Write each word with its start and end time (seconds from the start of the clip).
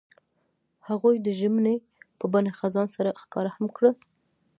هغوی 0.87 1.15
د 1.21 1.27
ژمنې 1.39 1.75
په 2.19 2.25
بڼه 2.33 2.51
خزان 2.59 2.87
سره 2.95 3.09
ښکاره 3.21 3.51
هم 3.57 3.67
کړه. 3.77 3.91